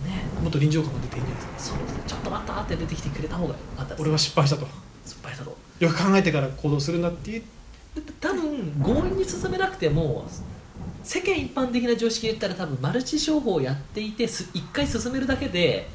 [0.05, 0.23] ね。
[0.41, 1.77] もっと臨場感が出ていいんじゃないですか？
[1.77, 2.03] そうですね。
[2.07, 4.01] ちょっと待ったって出てきてくれた方がよかったです。
[4.01, 4.67] 俺は失敗したと。
[5.05, 5.57] 失敗したと。
[5.79, 7.43] よく考えてから行動するんだっていう
[8.21, 10.25] 多分強引に進めなくても
[11.03, 15.87] 世間一般的な常識で言ったら多分マルチ商法をやっていてす一回進めるだけで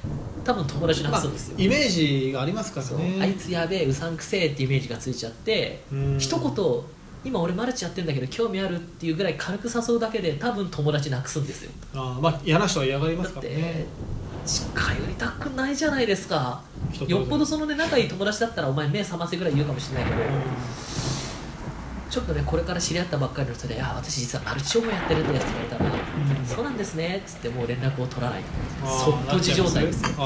[0.44, 3.18] 多分友達なくすんですよ、イメージがありますからね。
[3.20, 6.18] あいつやべえうさんくせえってイメージがついちゃってうん。
[6.18, 6.44] 一言
[7.24, 11.70] 今俺マルチやってんだけど興味あるっていうぐらい軽く誘うだけで多分友達なくすんですよ。
[11.94, 13.86] あーまあ嫌な人は嫌がりまだってすからね。
[14.46, 16.62] 近寄りたくないじゃないですか。
[17.06, 20.22] よっぽどそのね仲いい友達だったらお前目覚ませぐらい言うかもしれないけど、
[22.10, 25.84] ちょっとねこれから知り合ったばっかりの人で「いや私実はマルチ商法やってるんです」って言われたら
[26.40, 26.46] 「うん。
[26.46, 28.42] そうなんですね」っつってもう連絡を取らない。
[28.82, 30.02] そっと自状態です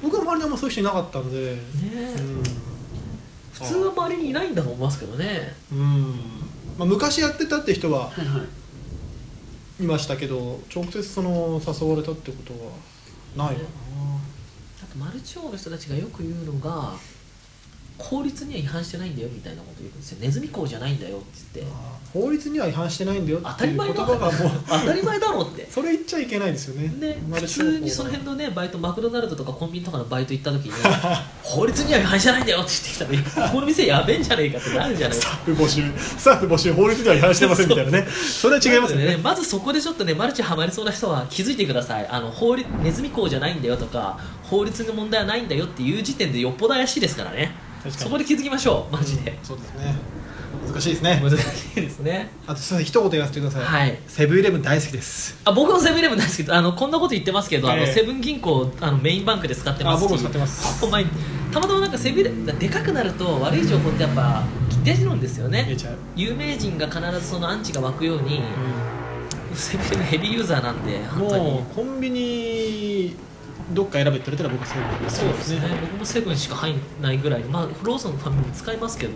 [0.00, 1.36] 僕の周りにあんまそういう人いなかったんで。
[1.36, 2.14] ねえ。
[2.18, 2.75] うん
[3.58, 5.54] 普通は周りにいないんだと思いますけどね。
[5.72, 6.14] うん。
[6.76, 8.38] まあ、昔やってたって人ははいは
[9.80, 9.84] い。
[9.84, 13.62] いましたけど直接その誘われたってことはないか
[14.82, 16.94] あとマルチ商の人たちがよく言うのが
[17.98, 20.18] 法律には違反してないんだよみたいなこと言うんですよ。
[20.20, 21.72] ネズミ講じゃないんだよって言って。
[22.12, 24.32] 法律には違反してないんだよ当ったていうり前だ言葉がもう
[24.68, 25.66] 当たり前だろうって。
[25.72, 26.88] それ言っちゃいけないですよね。
[26.88, 30.72] で普通にその辺のねバイトマクドナルドとかコンビニとかのバイト行った時に
[31.42, 35.32] 法律には違反してないんだよって言ってきたらこの店やべえんじゃねえかってなるじゃないですか。
[35.32, 38.06] スタッフ募集スタッフ募集法律には違反してませんみたいなね。
[38.10, 39.04] それは違いますよね。
[39.06, 42.06] なのでまずそこでちょっとねマルチハマりそうな人は気づいてください。
[42.08, 48.92] あの法律ネズミ講じゃないんだよとか法律の問題はないんだよっていう時点でよっぽど怪しいですからねそこで気づきましょう。
[48.96, 49.94] マジで、そうですね。
[50.66, 51.20] 難しいですね。
[51.22, 52.30] 難しいですね。
[52.46, 53.98] あとすいません一言言わせてください、はい。
[54.06, 55.38] セブンイレブン大好きです。
[55.44, 56.54] あ僕もセブンイレブン大好きです。
[56.54, 57.92] あのこんなこと言ってますけど、あのええ。
[57.92, 60.80] セブン銀行あのメインバンクで使ってますしあ僕も使ってます。
[60.80, 60.86] た
[61.60, 64.42] またまなんかセブンイレブンでかくなると悪い情報ってやっぱ
[64.82, 65.76] 出てるんですよね。
[66.16, 68.42] 有名人が必ずそのアンチが湧くように、
[69.54, 73.16] セブンイレブンヘビーユーザーなんで本当にもうコンビニ
[73.72, 75.60] どっか選べって言われたら僕はセブンですそうですね。
[75.80, 77.40] 僕もセブンしか入んないぐらい。
[77.44, 79.12] まあローソンのファミリーも使いますけど。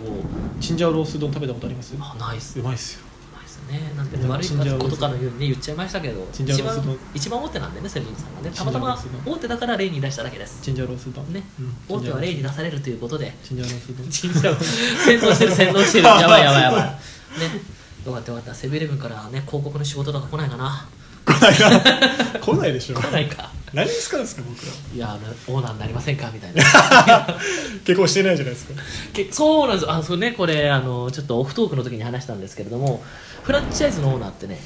[0.59, 1.93] チンジャオロース丼食べたことあります？
[1.99, 2.59] あないっす。
[2.59, 3.05] うまいっすよ。
[3.33, 3.93] ないっすね。
[3.95, 6.27] なんでいや悪いことかのようにね言っちゃいましたけど。
[6.33, 8.51] 一番一番大手なんでねセブンさんがね。
[8.55, 10.61] たまたま大手だから例に出しただけです。
[10.61, 11.33] チンジャオロース丼。
[11.33, 11.43] ね。
[11.59, 11.97] うん。
[11.97, 13.33] 大手は例に出されるということで。
[13.43, 14.09] チンジャオロース丼。
[14.09, 15.51] チンジャオ洗脳してる。
[15.51, 16.81] 洗脳してるやばいやばいやばい。
[17.39, 17.61] ね。
[18.05, 18.53] よかったよかった？
[18.53, 20.87] セブンイレブンからね広告の仕事とか来ないかな
[21.25, 22.95] 来ないな来ないでしょ。
[22.95, 23.49] 来ないか。
[23.73, 26.29] 何に使うんですか僕らいやオーナーになりませんか？
[26.33, 26.61] みたいな。
[27.85, 28.73] 結婚してないじゃないですか。
[29.13, 29.91] けそうなんです。
[29.91, 33.03] あそうねこれあのちょっとオフトークの時に話したんですけれども
[33.43, 34.59] フランチャイズのオーナーってね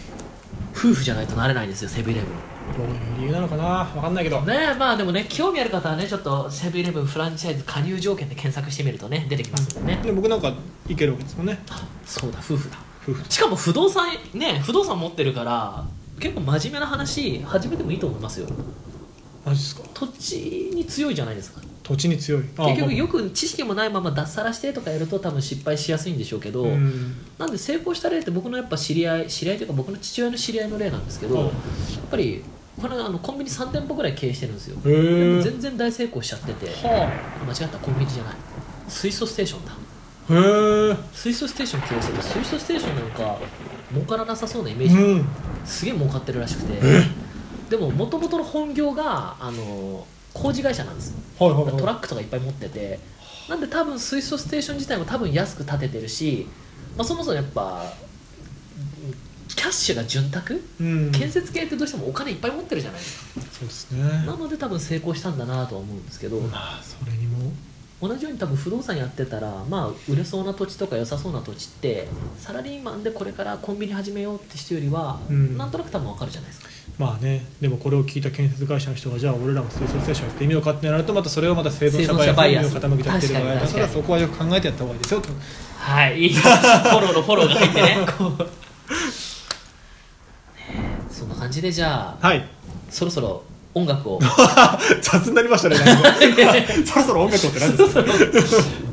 [0.76, 2.32] 夫婦じゃないとなれないんですよセブンイレブン。
[2.76, 3.86] どういう理由なのかな？
[3.94, 4.42] 分かんないけど。
[4.42, 10.52] ねまあでもね興味ある方はねちょっとセブンイレブンフランチャイズ加入条件で検索してみるとね出てきますんでね、で僕なんか
[10.90, 11.60] いけるわけですもんね。
[11.70, 12.78] あそうだ夫婦だ。
[13.08, 15.86] 夫婦しかも不動産ね不動産持ってるから
[16.20, 18.48] 結構真面目な話始めてもいいと思いますよ。
[19.46, 19.82] マジですか？
[19.94, 21.62] 土地に強いじゃないですか。
[21.84, 22.42] 土地に強い。
[22.42, 27.16] 結局よくく知識もないまま脱サラしてとかやると多分失敗しやすいんでしょうけど、うん。
[27.38, 31.46] なんで成功した例って僕のやっぱ知り合い知り合いというか僕の父親の知り合いの例なんですけど、はい。
[31.46, 31.54] やっ
[32.10, 32.44] ぱり
[32.82, 34.78] これあのコンビニ3店舗ぐらい経営してるんですよ。
[34.84, 37.12] 全然大成功しちゃってては
[37.46, 38.36] 間違ったコンビニじゃない。
[38.88, 39.72] 水素ステーションだ。
[40.28, 43.38] あへえ水素ステーション経営してて水素ステーションなんか
[43.94, 45.26] 儲からなさそうなイメージ、うん
[45.66, 46.82] すげえ儲かってるらしくて。
[47.70, 51.14] でももともとの本業があの工事会社なんです。
[51.40, 51.78] よはいはいはい。
[51.78, 53.00] トラックとかいっぱい持ってて。
[53.48, 56.48] なんで多分水素ステーション自体も多分安く建ててるし、
[56.98, 57.94] まあ、そもそもやっぱ
[59.48, 60.46] キャッシュが潤沢、
[60.80, 61.12] うん。
[61.12, 63.42] 建設系ってどうしてもお金いっぱい持ってるじゃないですか。
[63.60, 64.04] そうですね。
[64.26, 66.40] なので多分成功したんだなとは思うんですけど。
[66.42, 67.52] まあそれにも
[68.08, 75.58] 同じように多分不動産やってたらまあ売れそうな土地とか良さそうな土地ってサラリーマンでこれからコンビニ始めようって人よりは、うん。
[75.58, 76.70] なんとなく多分わかるじゃないですか。
[76.98, 77.46] まあね。
[77.60, 82.68] でもこれを聞いた建設会社の人がじゃあ俺らも水素ステーションやってみようかってなるとまたそれをまた生存者バイアス。
[82.68, 83.94] に目を傾けちゃってる場合だからに。
[83.94, 85.30] そこはよく考えてやった方がいいですよと
[85.78, 86.20] はい。
[86.20, 87.88] いいフォローのフォローが入ってね。
[87.96, 88.06] ね
[90.70, 92.46] えそんな感じでじゃあはい。
[92.90, 93.44] そろそろ
[93.76, 94.20] 音楽を。
[95.02, 95.76] 雑になりましたね
[96.86, 98.04] そろそろ音楽をって何ですか？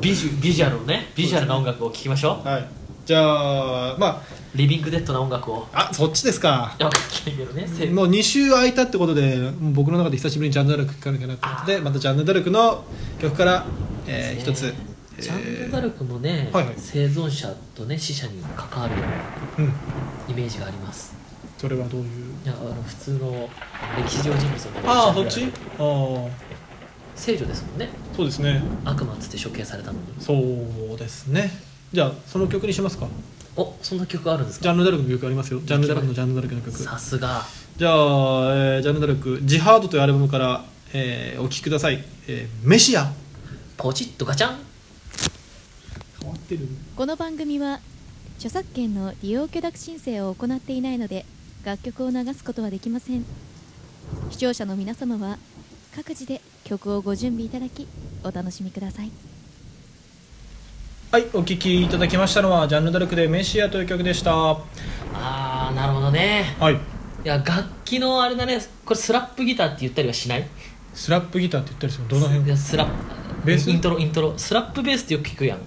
[0.01, 2.47] ビジュビジュアルのねビジュアルな音楽を聴きましょう。
[2.47, 2.65] はい。
[3.05, 4.21] じゃあま
[4.55, 5.67] リビングデッドな音楽を。
[5.73, 6.75] ああそっちですか。
[6.79, 12.83] もう2週空いたってことで僕の中で久しぶりにジャンヌ・ダルク聴かなきゃなってことでまたジャンヌ・ダルクの
[13.19, 13.65] 曲から、
[14.05, 14.73] えー一つ、
[15.19, 16.73] ジャンヌ・ダルクもね、はいはい。
[16.77, 19.01] 生存者とね死者に関わるよ
[19.57, 19.73] うなうん。
[20.29, 21.13] イメージがあります
[21.63, 22.07] それはどういう？
[22.43, 23.49] いやあの普通の
[23.97, 25.45] 歴史上人物のああそっち？
[25.45, 25.47] あ
[25.79, 26.29] あ。
[27.15, 27.87] 聖女ですもんね。
[28.13, 28.61] そうですね。
[28.83, 30.07] 悪魔っつって処刑されたのに。
[30.19, 31.49] そうですね。
[31.93, 33.07] じゃあその曲にしますか。
[33.55, 34.63] おそんな曲あるんですか？
[34.63, 35.61] ジャンヌ・ダルクの曲ありますよ。
[35.63, 36.77] ジャンヌ・ダルクのジャンヌ・ダルクの曲。
[36.77, 37.43] さすが。
[37.77, 43.09] じゃあ、えージャンヌ・ダルク「ジハード」というアルバムから、えーお聴きください、えーメシア。
[43.77, 44.57] ポチッとガチャン。
[46.19, 46.67] 変わってる。
[46.97, 47.79] この番組は
[48.35, 51.25] 著作権の利用許諾申請を行っていないので
[51.65, 53.23] 楽曲を流すことはできません。
[54.31, 55.37] 視聴者の皆様は
[55.95, 57.87] 各自で曲をご準備いただき
[58.23, 59.11] お楽しみください。
[61.11, 64.35] はいお聴きいただきましたのはジャンヌ・ダルクで「メシア」という曲でした。
[64.35, 64.65] は
[65.13, 66.57] あーなるほどね。
[66.59, 67.25] い。
[67.25, 68.59] いや楽器のあれだね。
[68.83, 70.45] これスラップギターって言ったりはしない？
[70.93, 73.69] スラップギターって言ったりするのどのい辺やスラップベース？
[73.69, 74.33] イントロイントロ。
[74.35, 75.59] スラップベースってよく聞くやん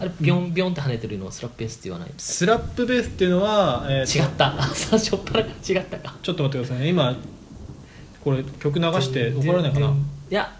[0.00, 4.54] あれビョンビョンって跳ねてるのをスラップベースって言わないスラップベースっていうのは、えー違った。
[4.74, 6.14] 最初っぱらから違ったか。
[6.22, 6.84] ちょっと待ってください。
[6.84, 7.14] ね今
[8.24, 9.88] これ曲流して怒られないかな？
[9.88, 9.90] い
[10.30, 10.50] や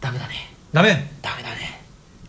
[0.00, 0.34] ダメだね。
[0.72, 1.10] ダメ？
[1.22, 1.82] ダメだね。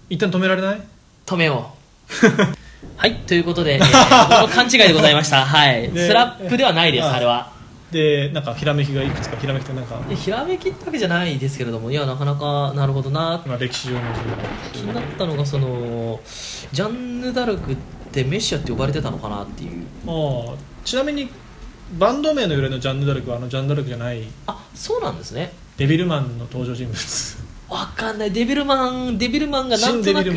[0.10, 0.82] 一旦止められない？
[1.26, 1.74] 止めよ
[2.10, 2.14] う。
[2.98, 5.46] はいということで、えー、僕の勘違いでございました。
[5.46, 6.08] はい、ね。
[6.08, 7.16] スラップではないですあ。
[7.16, 7.53] あれは
[7.94, 13.42] でなんかひらめきがいくつかひらめきってなんか、でひらめきってわけじゃないですけれどもいやなかなかなるほどな。
[13.46, 14.02] まあ、歴史上の
[14.74, 16.20] 気になったのがその
[16.72, 17.78] ジャンヌ・ダルクっ
[18.12, 19.86] てメシアって呼ばれてたのかなっていう。
[20.08, 21.30] ああちなみに
[21.98, 24.24] バンド名の由来のジャンヌ・ダルクはあのジャンヌ・ダルクじゃない。
[24.48, 25.54] あそうなんですね。
[25.78, 27.38] デビルマンの登場人物。
[27.70, 28.32] わかんない。
[28.32, 30.30] デビルマンデビルマンがなんとなく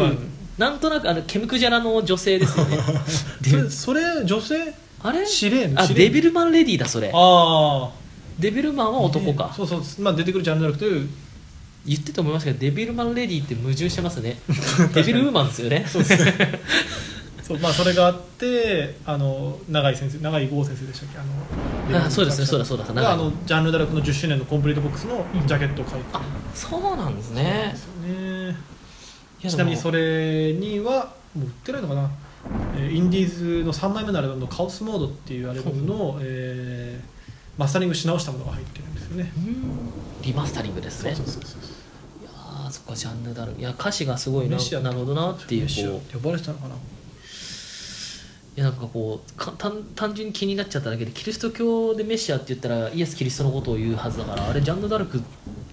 [0.59, 2.79] なんとなくあのケムクジャラの女性ですよね。
[3.71, 4.86] それ女性？
[5.03, 5.27] あれ？
[5.27, 6.15] シレーヌあシレーヌ。
[6.15, 7.11] デビルマンレディーだそれ。
[7.13, 7.91] ああ
[8.39, 9.53] デビルマンは男か。
[9.57, 11.09] そうそう、まあ、出てくるジャンヌ・ダルクという
[11.87, 14.39] 言ってて思いましたけどデビルマンレディーって矛盾してますね。
[14.95, 15.87] デビルウーマンですよね。
[17.43, 21.19] そうまあそれがあってあの永井先生永井剛先生でしたっけ？
[21.95, 22.47] あのあそうですね。
[22.47, 26.05] そうだそうだ永井があのジャンヌ・ダルクの10周年のコンプリートボックスのジャケットを書いて。
[26.13, 26.21] あ
[26.55, 27.71] そうなんですね。
[27.73, 28.57] ですよね。
[29.43, 32.09] いやちなみにそれれにはもう売ってないのかな、えー
[32.75, 37.17] インディーズの3枚目のアルバムの「カオスモード」っていうアルバムの、えー
[37.57, 39.33] マスタリングし直したものが入ってるんですよね。
[40.21, 41.15] リマスタリングですね。
[41.15, 41.69] そうそうそうそ
[42.21, 45.67] ういやーそっかジャンヌ・ダルクいや歌詞がすごいななるほどなっていう。
[45.67, 46.75] こう呼ばれてたのかな
[48.57, 55.21] いやなんかこうか単単純に気になっちゃっただけでキリスト教でメシアって言ったらイエス・キリストのことを言うはずだからあれジャンヌ・ダルクっ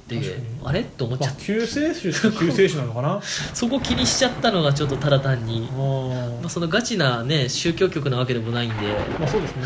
[0.10, 0.20] て
[0.64, 0.82] あれ？
[0.82, 3.14] って思っちまあゃった救世主と救世主なのかな？
[3.14, 3.22] あ
[3.56, 6.42] そこ気にしちゃったのがちょっとただ単に、ー。
[6.42, 9.66] まあ、そのガチなね宗教曲なわけでもないんでまあそうですね。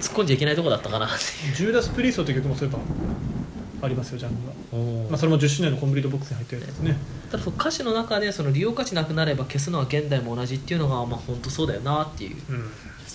[0.00, 1.16] 突っ込んじゃいけないとこだったかなって
[1.56, 2.80] ジューダス・プリストって曲もそういえば
[3.82, 4.32] ありますよジャン
[4.72, 6.96] ルが、まあ、それも10周年のコンプリートボックスに入ってるやつですね。
[7.30, 12.36] ただその歌詞の中でその利用価値なくなれば消すのは現代も同じっていうのがまあ本当そうだよなっていう。
[12.48, 12.70] うん。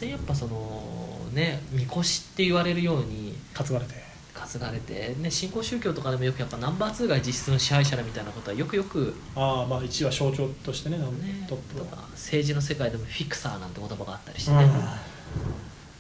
[0.08, 3.94] やっぱそのねみこしって言われるように担がれて
[4.34, 11.06] 担がれて、ね、新興宗教とかでもよくやっぱナンバー2が実質の支配者だみたいなことはよくよく、ああまあ1は象徴としてねね、
[11.48, 11.86] トップは。
[11.86, 14.58] とか政治の世界でもフィクサーなんて言葉があったりしてうん。
[14.58, 14.66] ね、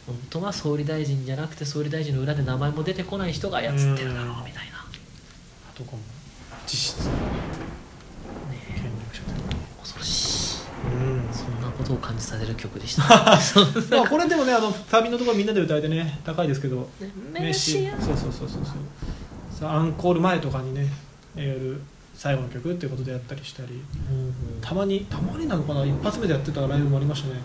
[0.08, 6.04] 本当は総理大臣じゃなくて総理大臣の裏で名前も出てこない人が操ってるだろうみたいな、あとこも
[6.66, 7.10] 実質
[8.76, 9.22] 権力者。
[9.24, 9.38] という
[9.80, 10.62] 恐ろしい。
[10.86, 11.34] うん。
[11.34, 13.04] そんなことを感じさせる曲でした。
[13.08, 16.90] まあこれでもねあのサビのところみんなで歌えてね高いですけど。
[17.32, 18.62] メシアそうそうそうそう
[19.60, 19.70] そう。
[19.70, 20.82] アンコール前とかにね
[21.36, 21.82] いわゆる
[22.16, 23.82] 最後の曲っていうことでやったりしたり。
[24.62, 25.86] たまにたまになのかな？
[25.86, 27.36] 一発目でやってたライブもありましたね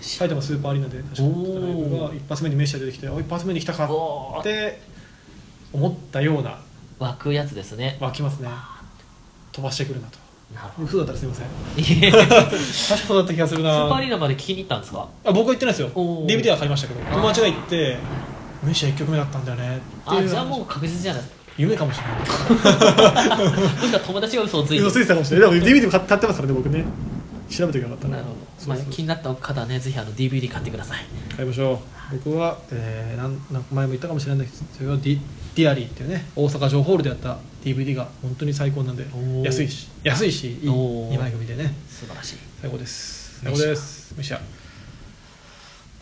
[0.00, 3.84] 埼玉スーパーアリーナで確かライブが一発目にメッシャー出てきてお一発目に来たか
[4.40, 4.80] って
[5.72, 6.58] 思ったような
[6.98, 7.96] 湧くやつですね。
[8.00, 8.48] 湧きますね。
[9.52, 10.18] 飛ばしてくるなと。
[10.54, 11.46] なるほ嘘だったらすいません。
[12.12, 12.56] 確か
[13.06, 15.08] そうだった気がするスーパーアなリーナまで聞きに行ったんですか？
[15.24, 15.88] あ僕は行ってないですよ。
[15.90, 17.98] DVD は買いましたけど友達が行って
[18.64, 19.80] メッシャー1曲目だったんだよね。
[20.06, 21.22] あじゃあもう確実じゃない。
[21.56, 24.00] 夢かもしれない。
[24.06, 25.50] 友達が嘘をついて嘘ついてたかもしれない。
[25.52, 26.84] でも DVD も買ってますからね僕ね
[27.50, 28.18] 調べてよかったな。
[28.18, 29.78] るほど、まあ、気になった方はね。
[29.80, 31.00] ぜひあの DVD 買ってください。
[31.36, 31.78] 買いましょう。
[32.24, 35.20] 僕は、えー、なんなん前も言ったかもしれないんですけどディ
[35.54, 39.04] ディアリーっていうね大阪城ホールでやった DVD が本当に最高なんで
[39.44, 41.10] 安いし安いしいいおー。
[41.12, 41.72] 2枚組でね。
[41.88, 42.36] 素晴らしい。
[42.60, 43.40] 最高です。
[43.44, 44.14] 最高です。
[44.16, 44.42] メシアな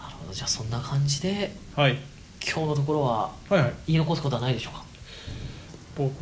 [0.08, 0.32] るほど。
[0.32, 1.98] じゃあそんな感じではい。
[2.42, 3.72] 今日のところははいはい。
[3.88, 4.84] 言い残すことはないでしょうか？
[5.96, 6.12] 僕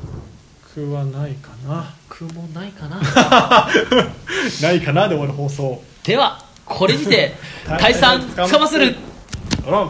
[0.82, 1.94] はないかな。
[2.08, 3.00] 僕もないかな。
[4.62, 5.82] ないかなで終わる放送。
[6.04, 7.34] ではこれにて
[7.66, 8.96] 退散つかませる。
[9.66, 9.88] あら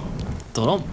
[0.55, 0.85] ドロン